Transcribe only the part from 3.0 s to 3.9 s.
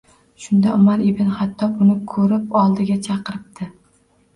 chaqiribdi.